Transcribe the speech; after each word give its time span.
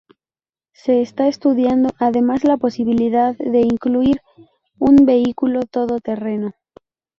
Se 0.73 1.03
está 1.03 1.27
estudiando, 1.27 1.91
además, 1.99 2.43
la 2.43 2.57
posibilidad 2.57 3.35
de 3.37 3.59
incluir 3.61 4.19
un 4.79 4.95
vehículo 5.05 5.59
todoterreno. 5.69 6.53